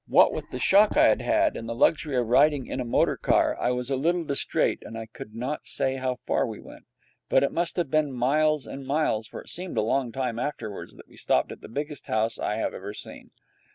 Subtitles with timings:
[0.07, 3.15] What with the shock I had had and the luxury of riding in a motor
[3.17, 6.85] car, I was a little distrait, and I could not say how far we went.
[7.29, 10.95] But it must have been miles and miles, for it seemed a long time afterwards
[10.95, 13.29] that we stopped at the biggest house I have ever seen.